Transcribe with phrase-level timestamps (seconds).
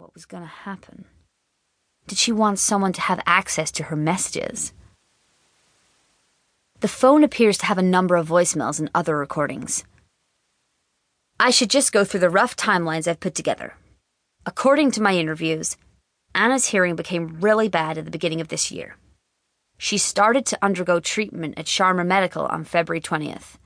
[0.00, 1.04] what was going to happen?
[2.06, 4.72] Did she want someone to have access to her messages?
[6.80, 9.84] The phone appears to have a number of voicemails and other recordings.
[11.38, 13.74] I should just go through the rough timelines I've put together.
[14.46, 15.76] According to my interviews,
[16.34, 18.96] Anna's hearing became really bad at the beginning of this year.
[19.76, 23.58] She started to undergo treatment at Sharma Medical on February 20th,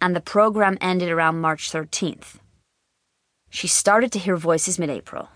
[0.00, 2.36] and the program ended around March 13th.
[3.50, 5.28] She started to hear voices mid April.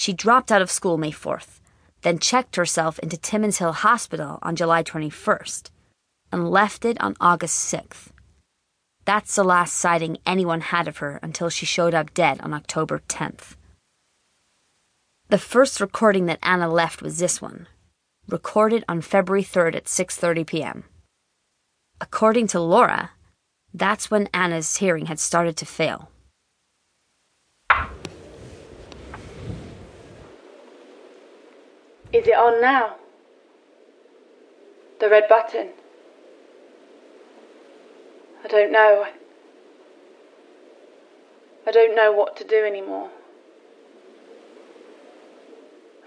[0.00, 1.60] She dropped out of school May 4th,
[2.00, 5.68] then checked herself into Timmins Hill Hospital on July 21st
[6.32, 8.06] and left it on August 6th.
[9.04, 13.02] That's the last sighting anyone had of her until she showed up dead on October
[13.08, 13.56] 10th.
[15.28, 17.68] The first recording that Anna left was this one,
[18.26, 20.84] recorded on February 3rd at 6:30 p.m.
[22.00, 23.10] According to Laura,
[23.74, 26.10] that's when Anna's hearing had started to fail.
[32.12, 32.96] Is it on now?
[34.98, 35.70] The red button?
[38.44, 39.06] I don't know.
[41.66, 43.10] I don't know what to do anymore.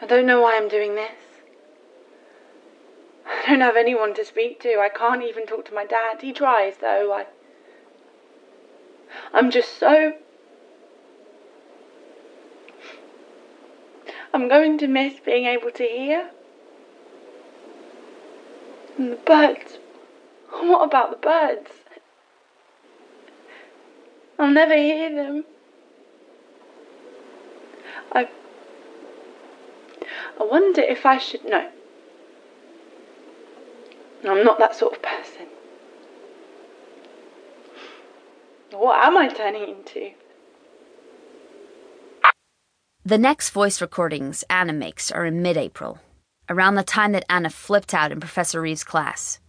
[0.02, 1.11] I don't know why I'm doing this.
[3.25, 4.80] I don't have anyone to speak to.
[4.80, 6.22] I can't even talk to my dad.
[6.22, 7.13] He tries, though.
[7.13, 7.28] I.
[9.33, 10.13] I'm just so.
[14.34, 16.31] I'm going to miss being able to hear.
[18.98, 19.78] And the birds.
[20.50, 21.72] What about the birds?
[24.40, 25.45] I'll never hear them.
[28.12, 28.30] I.
[30.40, 31.70] I wonder if I should know.
[34.25, 35.47] I'm not that sort of person.
[38.72, 40.12] What am I turning into?
[43.06, 46.00] The next voice recordings Anna makes are in mid April,
[46.48, 49.42] around the time that Anna flipped out in Professor Reeves' class,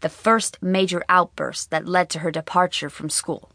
[0.00, 3.52] the first major outburst that led to her departure from school.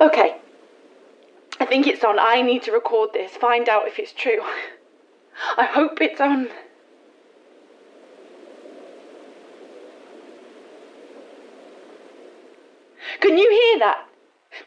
[0.00, 0.40] Okay.
[1.66, 2.16] I think it's on.
[2.20, 4.40] I need to record this, find out if it's true.
[5.58, 6.48] I hope it's on.
[13.18, 14.08] Can you hear that?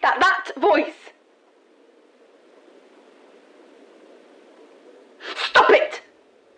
[0.02, 0.94] That that voice?
[5.38, 6.02] Stop it!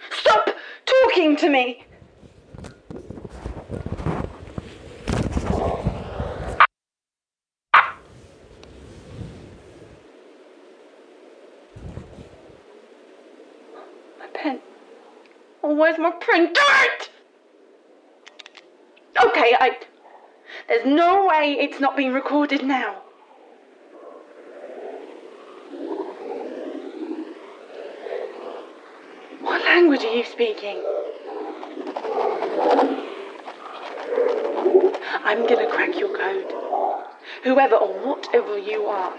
[0.10, 0.50] Stop
[0.88, 1.86] talking to me!
[14.22, 14.60] My pen.
[15.74, 16.52] Where's my pen?
[16.52, 17.10] Darn it!
[19.24, 19.78] Okay, I.
[20.68, 23.04] There's no way it's not being recorded now.
[29.40, 30.84] What language are you speaking?
[35.24, 36.54] I'm gonna crack your code.
[37.44, 39.14] Whoever or whatever you are.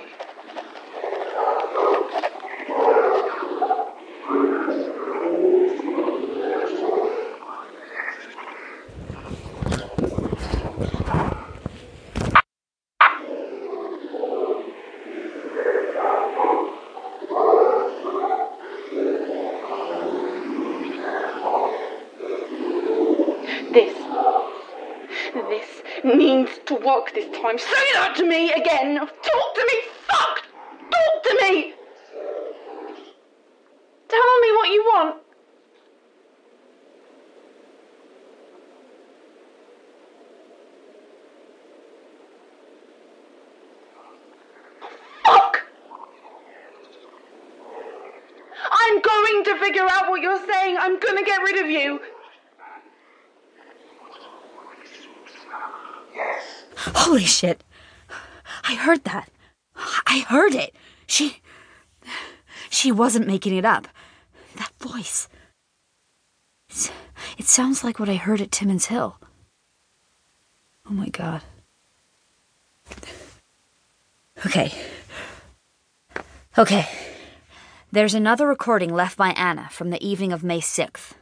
[23.72, 23.96] This.
[25.32, 27.58] This needs to work this time.
[27.58, 28.98] Say that to me again.
[28.98, 29.78] Talk to me.
[30.06, 30.42] Fuck.
[30.90, 31.74] Talk to me.
[34.08, 35.16] Tell me what you want.
[45.24, 45.62] Fuck.
[48.70, 50.76] I'm going to figure out what you're saying.
[50.78, 52.00] I'm gonna get rid of you.
[56.76, 57.62] Holy shit!
[58.64, 59.28] I heard that.
[60.06, 60.74] I heard it.
[61.06, 61.40] She.
[62.70, 63.86] She wasn't making it up.
[64.56, 65.28] That voice.
[67.38, 69.18] It sounds like what I heard at Timmins Hill.
[70.88, 71.42] Oh my god.
[74.44, 74.72] Okay.
[76.58, 76.88] Okay.
[77.90, 81.12] There's another recording left by Anna from the evening of May 6th.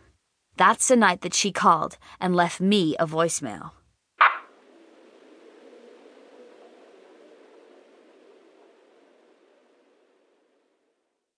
[0.56, 3.72] That's the night that she called and left me a voicemail.